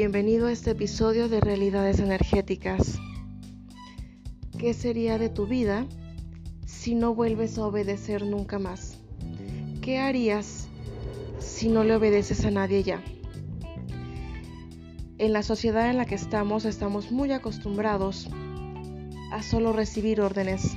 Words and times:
Bienvenido 0.00 0.46
a 0.46 0.52
este 0.52 0.70
episodio 0.70 1.28
de 1.28 1.40
Realidades 1.40 1.98
Energéticas. 1.98 3.00
¿Qué 4.56 4.72
sería 4.72 5.18
de 5.18 5.28
tu 5.28 5.48
vida 5.48 5.86
si 6.66 6.94
no 6.94 7.16
vuelves 7.16 7.58
a 7.58 7.66
obedecer 7.66 8.24
nunca 8.24 8.60
más? 8.60 9.00
¿Qué 9.82 9.98
harías 9.98 10.68
si 11.40 11.68
no 11.68 11.82
le 11.82 11.96
obedeces 11.96 12.44
a 12.44 12.52
nadie 12.52 12.84
ya? 12.84 13.02
En 15.18 15.32
la 15.32 15.42
sociedad 15.42 15.90
en 15.90 15.96
la 15.96 16.04
que 16.04 16.14
estamos 16.14 16.64
estamos 16.64 17.10
muy 17.10 17.32
acostumbrados 17.32 18.28
a 19.32 19.42
solo 19.42 19.72
recibir 19.72 20.20
órdenes. 20.20 20.76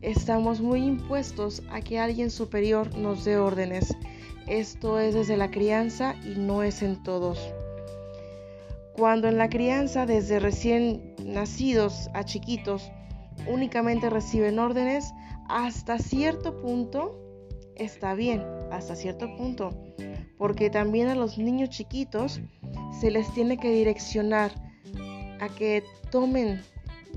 Estamos 0.00 0.62
muy 0.62 0.84
impuestos 0.84 1.62
a 1.70 1.82
que 1.82 1.98
alguien 1.98 2.30
superior 2.30 2.96
nos 2.96 3.26
dé 3.26 3.36
órdenes. 3.36 3.94
Esto 4.46 4.98
es 4.98 5.12
desde 5.12 5.36
la 5.36 5.50
crianza 5.50 6.16
y 6.24 6.38
no 6.38 6.62
es 6.62 6.80
en 6.80 7.02
todos. 7.02 7.38
Cuando 9.00 9.28
en 9.28 9.38
la 9.38 9.48
crianza, 9.48 10.04
desde 10.04 10.40
recién 10.40 11.14
nacidos 11.24 12.10
a 12.12 12.22
chiquitos, 12.22 12.92
únicamente 13.46 14.10
reciben 14.10 14.58
órdenes, 14.58 15.14
hasta 15.48 15.98
cierto 15.98 16.60
punto 16.60 17.18
está 17.76 18.12
bien, 18.12 18.44
hasta 18.70 18.94
cierto 18.96 19.34
punto, 19.38 19.70
porque 20.36 20.68
también 20.68 21.08
a 21.08 21.14
los 21.14 21.38
niños 21.38 21.70
chiquitos 21.70 22.42
se 23.00 23.10
les 23.10 23.32
tiene 23.32 23.56
que 23.56 23.70
direccionar 23.70 24.52
a 25.40 25.48
que 25.48 25.82
tomen 26.10 26.60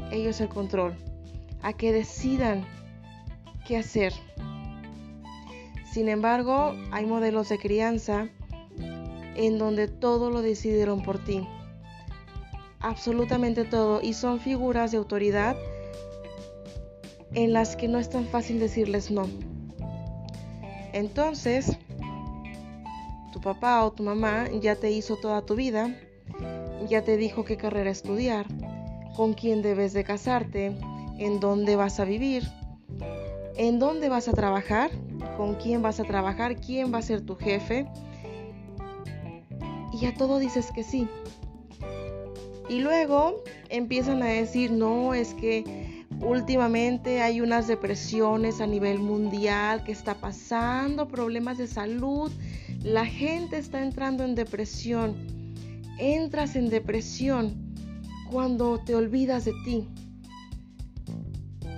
ellos 0.10 0.40
el 0.40 0.48
control, 0.48 0.96
a 1.64 1.74
que 1.74 1.92
decidan 1.92 2.66
qué 3.68 3.76
hacer. 3.76 4.14
Sin 5.92 6.08
embargo, 6.08 6.78
hay 6.94 7.06
modelos 7.06 7.50
de 7.50 7.58
crianza 7.58 8.30
en 9.36 9.58
donde 9.58 9.90
todo 9.90 10.30
lo 10.30 10.42
decidieron 10.42 11.04
por 11.04 11.22
ti 11.22 11.46
absolutamente 12.84 13.64
todo 13.64 14.02
y 14.02 14.14
son 14.14 14.40
figuras 14.40 14.92
de 14.92 14.98
autoridad 14.98 15.56
en 17.34 17.54
las 17.54 17.76
que 17.76 17.88
no 17.88 17.98
es 17.98 18.10
tan 18.10 18.26
fácil 18.28 18.60
decirles 18.60 19.10
no. 19.10 19.28
Entonces, 20.92 21.78
tu 23.32 23.42
papá 23.42 23.84
o 23.84 23.92
tu 23.92 24.04
mamá 24.04 24.48
ya 24.62 24.76
te 24.76 24.92
hizo 24.92 25.16
toda 25.16 25.44
tu 25.44 25.56
vida, 25.56 25.96
ya 26.88 27.02
te 27.02 27.18
dijo 27.18 27.46
qué 27.46 27.58
carrera 27.58 27.90
estudiar, 27.90 28.46
con 29.16 29.34
quién 29.34 29.64
debes 29.64 29.94
de 29.94 30.04
casarte, 30.04 30.78
en 31.18 31.40
dónde 31.40 31.76
vas 31.76 32.00
a 32.00 32.06
vivir, 32.06 32.44
en 33.56 33.80
dónde 33.80 34.10
vas 34.10 34.28
a 34.28 34.34
trabajar, 34.34 34.92
con 35.38 35.56
quién 35.56 35.82
vas 35.82 36.00
a 36.00 36.04
trabajar, 36.04 36.58
quién 36.58 36.94
va 36.94 37.00
a 37.00 37.02
ser 37.02 37.22
tu 37.22 37.36
jefe. 37.36 37.88
Y 40.00 40.06
a 40.06 40.14
todo 40.14 40.38
dices 40.40 40.72
que 40.72 40.84
sí. 40.84 41.08
Y 42.74 42.80
luego 42.80 43.44
empiezan 43.70 44.24
a 44.24 44.26
decir, 44.26 44.72
no, 44.72 45.14
es 45.14 45.36
que 45.36 46.08
últimamente 46.22 47.22
hay 47.22 47.40
unas 47.40 47.68
depresiones 47.68 48.62
a 48.62 48.66
nivel 48.66 48.98
mundial 48.98 49.84
que 49.84 49.92
está 49.92 50.16
pasando, 50.16 51.08
problemas 51.08 51.60
de 51.60 51.68
salud, 51.68 52.32
la 52.82 53.06
gente 53.06 53.60
está 53.60 53.84
entrando 53.84 54.24
en 54.24 54.34
depresión. 54.34 55.16
Entras 56.00 56.56
en 56.56 56.72
depresión 56.72 57.76
cuando 58.32 58.80
te 58.80 58.96
olvidas 58.96 59.46
de 59.46 59.54
ti, 59.64 59.88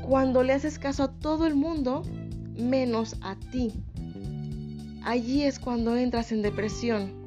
cuando 0.01 0.43
le 0.43 0.53
haces 0.53 0.79
caso 0.79 1.03
a 1.03 1.11
todo 1.11 1.45
el 1.45 1.55
mundo 1.55 2.03
menos 2.57 3.17
a 3.19 3.35
ti. 3.51 3.73
Allí 5.03 5.43
es 5.43 5.59
cuando 5.59 5.97
entras 5.97 6.31
en 6.31 6.41
depresión. 6.41 7.24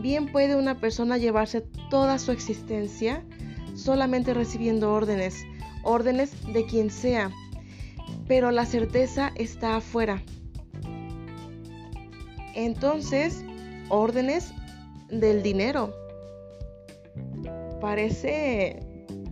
Bien 0.00 0.30
puede 0.30 0.56
una 0.56 0.78
persona 0.78 1.18
llevarse 1.18 1.60
toda 1.90 2.18
su 2.18 2.32
existencia 2.32 3.22
solamente 3.74 4.34
recibiendo 4.34 4.92
órdenes, 4.92 5.44
órdenes 5.82 6.32
de 6.52 6.64
quien 6.66 6.90
sea, 6.90 7.30
pero 8.26 8.50
la 8.50 8.66
certeza 8.66 9.32
está 9.34 9.76
afuera. 9.76 10.22
Entonces, 12.54 13.44
órdenes 13.88 14.52
del 15.10 15.42
dinero. 15.42 15.94
Parece 17.80 18.80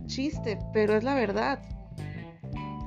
chiste, 0.07 0.59
pero 0.73 0.95
es 0.95 1.03
la 1.03 1.15
verdad. 1.15 1.59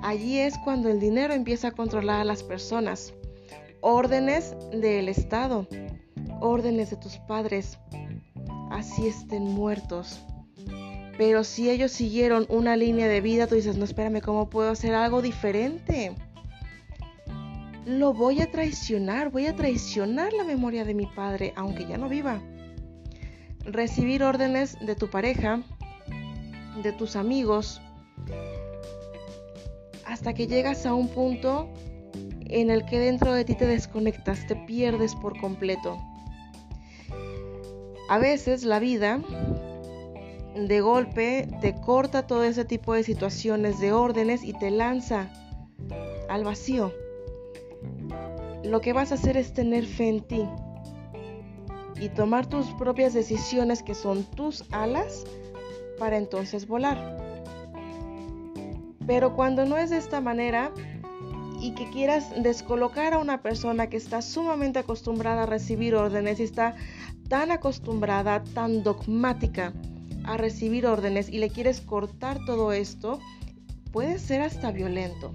Allí 0.03 0.39
es 0.39 0.59
cuando 0.59 0.91
el 0.91 1.01
dinero 1.01 1.33
empieza 1.33 1.69
a 1.69 1.73
controlar 1.73 2.21
a 2.21 2.25
las 2.25 2.43
personas. 2.43 3.15
Órdenes 3.81 4.55
del 4.73 5.09
Estado 5.09 5.67
órdenes 6.41 6.91
de 6.91 6.97
tus 6.97 7.19
padres, 7.19 7.79
así 8.71 9.07
estén 9.07 9.45
muertos. 9.45 10.25
Pero 11.17 11.45
si 11.45 11.71
ellos 11.71 11.93
siguieron 11.93 12.47
una 12.49 12.77
línea 12.77 13.07
de 13.07 13.21
vida, 13.21 13.47
tú 13.47 13.55
dices, 13.55 13.77
no, 13.77 13.85
espérame, 13.85 14.21
¿cómo 14.21 14.51
puedo 14.51 14.71
hacer 14.71 14.95
algo 14.95 15.23
diferente? 15.23 16.15
Lo 17.87 18.13
voy 18.13 18.41
a 18.41 18.51
traicionar, 18.51 19.31
voy 19.31 19.47
a 19.47 19.55
traicionar 19.55 20.33
la 20.33 20.45
memoria 20.45 20.85
de 20.85 20.95
mi 20.95 21.07
padre, 21.07 21.53
aunque 21.57 21.87
ya 21.87 21.99
no 21.99 22.09
viva. 22.09 22.41
Recibir 23.65 24.25
órdenes 24.25 24.77
de 24.81 24.97
tu 24.97 25.09
pareja, 25.09 25.63
de 26.83 26.93
tus 26.93 27.15
amigos, 27.15 27.81
hasta 30.07 30.35
que 30.35 30.47
llegas 30.47 30.87
a 30.87 30.95
un 30.95 31.09
punto 31.09 31.69
en 32.47 32.71
el 32.71 32.85
que 32.85 32.99
dentro 32.99 33.33
de 33.33 33.45
ti 33.45 33.55
te 33.55 33.67
desconectas, 33.67 34.47
te 34.47 34.57
pierdes 34.57 35.15
por 35.15 35.39
completo. 35.39 35.99
A 38.09 38.19
veces 38.19 38.65
la 38.65 38.79
vida 38.79 39.21
de 40.55 40.81
golpe 40.81 41.49
te 41.61 41.75
corta 41.81 42.27
todo 42.27 42.45
ese 42.45 42.65
tipo 42.65 42.95
de 42.95 43.03
situaciones, 43.03 43.81
de 43.81 43.93
órdenes 43.93 44.45
y 44.45 44.53
te 44.53 44.71
lanza 44.71 45.31
al 46.29 46.45
vacío. 46.45 46.93
Lo 48.63 48.81
que 48.81 48.93
vas 48.93 49.11
a 49.11 49.17
hacer 49.17 49.37
es 49.37 49.53
tener 49.53 49.87
fe 49.87 50.09
en 50.09 50.21
ti 50.21 50.49
y 52.01 52.09
tomar 52.11 52.47
tus 52.47 52.67
propias 52.75 53.15
decisiones 53.15 53.83
que 53.83 53.95
son 53.95 54.25
tus 54.25 54.65
alas 54.71 55.25
para 55.99 56.19
entonces 56.19 56.67
volar. 56.67 57.19
Pero 59.07 59.35
cuando 59.35 59.65
no 59.65 59.77
es 59.77 59.91
de 59.91 59.99
esta 59.99 60.21
manera 60.21 60.73
y 61.61 61.75
que 61.75 61.89
quieras 61.91 62.31
descolocar 62.43 63.15
a 63.15 63.19
una 63.19 63.43
persona 63.43 63.89
que 63.89 63.97
está 63.97 64.23
sumamente 64.23 64.79
acostumbrada 64.79 65.45
a 65.45 65.47
recibir 65.47 65.95
órdenes 65.95 66.41
y 66.41 66.43
está 66.43 66.75
tan 67.29 67.51
acostumbrada, 67.51 68.45
tan 68.55 68.83
dogmática 68.83 69.73
a 70.25 70.37
recibir 70.37 70.87
órdenes 70.87 71.29
y 71.29 71.39
le 71.39 71.51
quieres 71.51 71.81
cortar 71.81 72.39
todo 72.47 72.73
esto, 72.73 73.21
puede 73.93 74.19
ser 74.19 74.41
hasta 74.41 74.73
violento. 74.73 75.33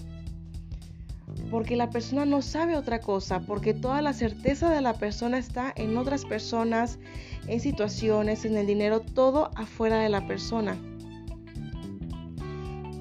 Porque 1.52 1.76
la 1.76 1.90
persona 1.90 2.26
no 2.26 2.42
sabe 2.42 2.76
otra 2.76 3.00
cosa, 3.00 3.40
porque 3.42 3.74
toda 3.74 4.02
la 4.02 4.14
certeza 4.14 4.70
de 4.70 4.82
la 4.82 4.94
persona 4.94 5.38
está 5.38 5.72
en 5.76 5.98
otras 5.98 6.26
personas, 6.26 7.00
en 7.48 7.60
situaciones, 7.60 8.46
en 8.46 8.58
el 8.58 8.68
dinero, 8.68 9.00
todo 9.02 9.52
afuera 9.56 10.00
de 10.00 10.10
la 10.10 10.28
persona. 10.28 10.78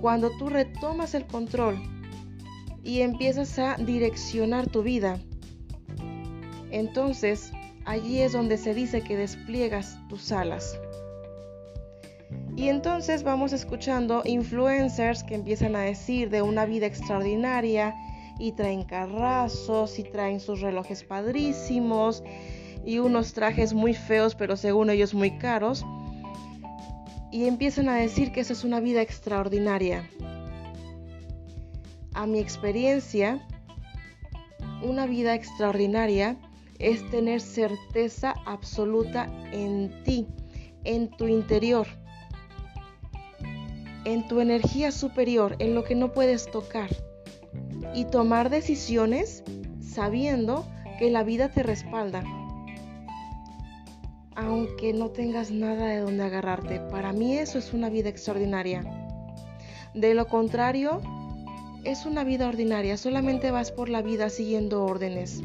Cuando 0.01 0.31
tú 0.39 0.49
retomas 0.49 1.15
el 1.15 1.27
control 1.27 1.83
y 2.85 3.01
empiezas 3.01 3.59
a 3.59 3.77
direccionar 3.77 4.69
tu 4.69 4.83
vida, 4.83 5.19
entonces 6.71 7.51
allí 7.89 8.21
es 8.21 8.33
donde 8.33 8.59
se 8.59 8.75
dice 8.75 9.01
que 9.01 9.17
despliegas 9.17 9.97
tus 10.11 10.31
alas. 10.31 10.79
Y 12.55 12.69
entonces 12.69 13.23
vamos 13.23 13.55
escuchando 13.55 14.23
influencers 14.27 15.25
que 15.25 15.35
empiezan 15.35 15.75
a 15.75 15.81
decir 15.81 16.29
de 16.29 16.43
una 16.43 16.67
vida 16.67 16.85
extraordinaria 16.85 17.95
y 18.39 18.53
traen 18.53 18.85
carrazos 18.85 19.99
y 19.99 20.03
traen 20.03 20.39
sus 20.39 20.61
relojes 20.61 21.03
padrísimos 21.03 22.23
y 22.85 22.99
unos 22.99 23.33
trajes 23.33 23.73
muy 23.73 23.95
feos 23.95 24.35
pero 24.35 24.57
según 24.57 24.91
ellos 24.91 25.15
muy 25.15 25.39
caros. 25.39 25.87
Y 27.33 27.47
empiezan 27.47 27.89
a 27.89 27.97
decir 27.97 28.33
que 28.33 28.41
esa 28.41 28.53
es 28.53 28.65
una 28.65 28.81
vida 28.81 29.01
extraordinaria. 29.01 30.07
A 32.13 32.27
mi 32.27 32.39
experiencia, 32.39 33.47
una 34.83 35.07
vida 35.07 35.35
extraordinaria 35.35 36.37
es 36.79 37.09
tener 37.11 37.41
certeza 37.41 38.35
absoluta 38.47 39.29
en 39.53 40.03
ti, 40.05 40.27
en 40.85 41.11
tu 41.11 41.27
interior, 41.27 41.87
en 44.05 44.27
tu 44.29 44.41
energía 44.41 44.93
superior, 44.93 45.57
en 45.59 45.75
lo 45.75 45.85
que 45.85 45.95
no 45.95 46.13
puedes 46.13 46.51
tocar. 46.51 46.91
Y 47.95 48.05
tomar 48.05 48.51
decisiones 48.51 49.43
sabiendo 49.81 50.67
que 50.99 51.11
la 51.11 51.25
vida 51.25 51.51
te 51.51 51.63
respalda. 51.63 52.23
Aunque 54.37 54.93
no 54.93 55.11
tengas 55.11 55.51
nada 55.51 55.87
de 55.87 55.99
donde 55.99 56.23
agarrarte. 56.23 56.81
Para 56.81 57.13
mí 57.13 57.37
eso 57.37 57.59
es 57.59 57.73
una 57.73 57.89
vida 57.89 58.09
extraordinaria. 58.09 58.85
De 59.95 60.15
lo 60.15 60.29
contrario, 60.29 61.01
es 61.85 62.07
una 62.07 62.23
vida 62.23 62.49
ordinaria. 62.49 62.97
Solamente 62.97 63.51
vas 63.51 63.73
por 63.73 63.89
la 63.89 64.03
vida 64.03 64.31
siguiendo 64.31 64.85
órdenes. 64.85 65.43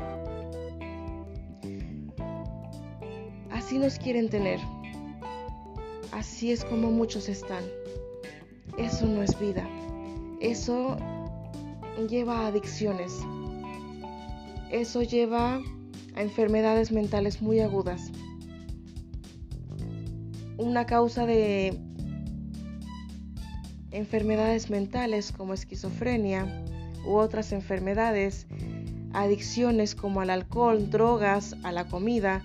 Así 3.64 3.78
nos 3.78 3.98
quieren 3.98 4.28
tener. 4.28 4.60
Así 6.12 6.52
es 6.52 6.66
como 6.66 6.92
muchos 6.92 7.30
están. 7.30 7.64
Eso 8.78 9.06
no 9.06 9.24
es 9.24 9.40
vida. 9.40 9.66
Eso 10.42 10.98
lleva 12.10 12.42
a 12.42 12.48
adicciones. 12.48 13.14
Eso 14.70 15.02
lleva 15.02 15.62
a 16.14 16.22
enfermedades 16.22 16.92
mentales 16.92 17.42
muy 17.42 17.62
agudas. 17.62 18.12
Una 20.58 20.86
causa 20.86 21.26
de 21.26 21.80
enfermedades 23.92 24.70
mentales 24.70 25.32
como 25.32 25.54
esquizofrenia 25.54 26.66
u 27.06 27.14
otras 27.14 27.54
enfermedades, 27.54 28.46
adicciones 29.14 29.96
como 29.96 30.20
al 30.20 30.32
alcohol, 30.32 30.90
drogas, 30.90 31.56
a 31.64 31.72
la 31.72 31.88
comida 31.88 32.44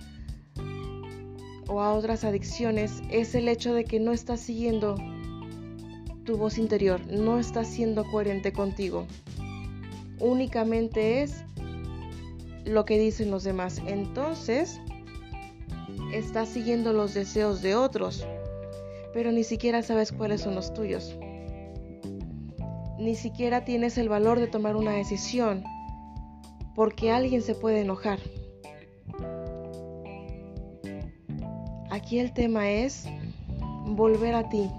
o 1.69 1.81
a 1.81 1.93
otras 1.93 2.23
adicciones, 2.23 3.01
es 3.09 3.35
el 3.35 3.47
hecho 3.47 3.73
de 3.73 3.85
que 3.85 3.99
no 3.99 4.11
estás 4.11 4.41
siguiendo 4.41 4.95
tu 6.25 6.35
voz 6.35 6.57
interior, 6.57 6.99
no 7.07 7.39
estás 7.39 7.67
siendo 7.67 8.03
coherente 8.03 8.51
contigo. 8.51 9.05
Únicamente 10.19 11.21
es 11.21 11.43
lo 12.65 12.85
que 12.85 12.99
dicen 12.99 13.31
los 13.31 13.43
demás. 13.43 13.81
Entonces, 13.85 14.81
estás 16.13 16.49
siguiendo 16.49 16.91
los 16.91 17.13
deseos 17.13 17.61
de 17.61 17.75
otros, 17.75 18.25
pero 19.13 19.31
ni 19.31 19.43
siquiera 19.43 19.81
sabes 19.81 20.11
cuáles 20.11 20.41
son 20.41 20.55
los 20.55 20.73
tuyos. 20.73 21.17
Ni 22.99 23.15
siquiera 23.15 23.63
tienes 23.63 23.97
el 23.97 24.09
valor 24.09 24.39
de 24.39 24.47
tomar 24.47 24.75
una 24.75 24.91
decisión, 24.91 25.63
porque 26.75 27.11
alguien 27.11 27.41
se 27.41 27.55
puede 27.55 27.81
enojar. 27.81 28.19
Aquí 31.99 32.19
el 32.19 32.31
tema 32.31 32.71
es 32.71 33.09
volver 33.85 34.33
a 34.33 34.47
ti, 34.47 34.71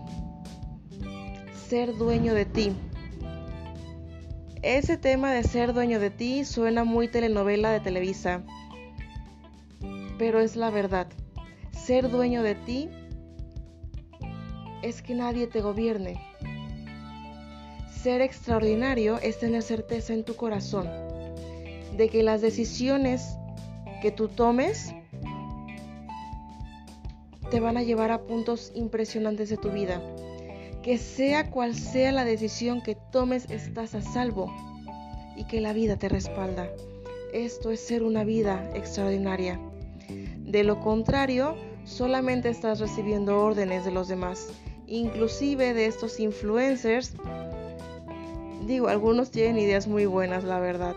ser 1.69 1.95
dueño 1.95 2.33
de 2.33 2.47
ti. 2.47 2.73
Ese 4.63 4.97
tema 4.97 5.31
de 5.31 5.43
ser 5.43 5.75
dueño 5.75 6.01
de 6.01 6.09
ti 6.09 6.47
suena 6.47 6.85
muy 6.85 7.09
telenovela 7.09 7.73
de 7.73 7.81
Televisa, 7.81 8.43
pero 10.17 10.41
es 10.41 10.57
la 10.57 10.71
verdad. 10.71 11.09
Ser 11.73 12.11
dueño 12.11 12.43
de 12.43 12.55
ti 12.55 12.89
es 14.83 15.03
que 15.03 15.15
nadie 15.15 15.47
te 15.47 15.61
gobierne. 15.61 16.19
Ser 18.03 18.23
extraordinario 18.23 19.19
es 19.19 19.39
tener 19.39 19.63
certeza 19.63 20.15
en 20.15 20.25
tu 20.25 20.37
corazón 20.37 20.89
de 21.99 22.09
que 22.11 22.23
las 22.23 22.41
decisiones 22.41 23.37
que 24.01 24.11
tú 24.11 24.29
tomes 24.29 24.95
te 27.51 27.61
van 27.61 27.77
a 27.77 27.83
llevar 27.83 28.11
a 28.13 28.23
puntos 28.23 28.73
impresionantes 28.75 29.49
de 29.51 29.57
tu 29.57 29.71
vida 29.71 30.01
que 30.83 30.99
sea 30.99 31.51
cual 31.51 31.75
sea 31.75 32.13
la 32.13 32.25
decisión 32.25 32.83
que 32.83 32.95
tomes 32.95 33.51
estás 33.51 33.95
a 33.95 34.03
salvo 34.03 34.53
y 35.37 35.45
que 35.45 35.61
la 35.61 35.73
vida 35.73 35.97
te 35.97 36.09
respalda. 36.09 36.69
Esto 37.33 37.71
es 37.71 37.81
ser 37.81 38.03
una 38.03 38.25
vida 38.25 38.71
extraordinaria. 38.75 39.61
De 40.39 40.65
lo 40.65 40.81
contrario, 40.81 41.57
solamente 41.85 42.49
estás 42.49 42.81
recibiendo 42.81 43.39
órdenes 43.39 43.85
de 43.85 43.93
los 43.93 44.09
demás, 44.09 44.49
inclusive 44.87 45.75
de 45.75 45.87
estos 45.87 46.19
influencers. 46.19 47.15
Digo, 48.67 48.89
algunos 48.89 49.31
tienen 49.31 49.59
ideas 49.59 49.87
muy 49.87 50.07
buenas, 50.07 50.45
la 50.45 50.61
verdad. 50.61 50.97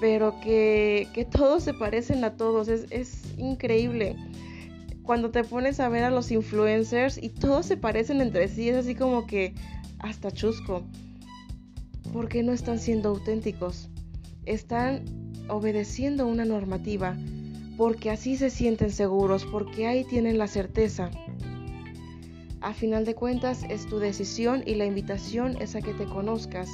Pero 0.00 0.38
que, 0.40 1.08
que 1.12 1.24
todos 1.24 1.64
se 1.64 1.74
parecen 1.74 2.24
a 2.24 2.36
todos, 2.36 2.68
es, 2.68 2.86
es 2.90 3.22
increíble 3.36 4.16
cuando 5.04 5.30
te 5.30 5.44
pones 5.44 5.80
a 5.80 5.88
ver 5.88 6.04
a 6.04 6.10
los 6.10 6.30
influencers 6.30 7.22
y 7.22 7.28
todos 7.28 7.66
se 7.66 7.76
parecen 7.76 8.20
entre 8.20 8.48
sí, 8.48 8.68
es 8.68 8.76
así 8.76 8.94
como 8.94 9.26
que 9.26 9.54
hasta 9.98 10.30
chusco. 10.30 10.82
Porque 12.12 12.42
no 12.42 12.52
están 12.52 12.78
siendo 12.78 13.10
auténticos. 13.10 13.90
Están 14.46 15.04
obedeciendo 15.48 16.26
una 16.26 16.44
normativa 16.44 17.16
porque 17.76 18.10
así 18.10 18.36
se 18.36 18.50
sienten 18.50 18.90
seguros, 18.90 19.44
porque 19.44 19.86
ahí 19.86 20.04
tienen 20.04 20.38
la 20.38 20.46
certeza. 20.46 21.10
A 22.60 22.72
final 22.72 23.04
de 23.04 23.14
cuentas 23.14 23.64
es 23.68 23.86
tu 23.86 23.98
decisión 23.98 24.62
y 24.64 24.76
la 24.76 24.86
invitación 24.86 25.60
es 25.60 25.74
a 25.74 25.82
que 25.82 25.92
te 25.92 26.04
conozcas, 26.04 26.68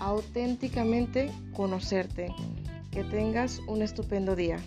a 0.00 0.06
auténticamente 0.06 1.30
conocerte. 1.52 2.32
Que 2.90 3.04
tengas 3.04 3.60
un 3.68 3.82
estupendo 3.82 4.36
día. 4.36 4.58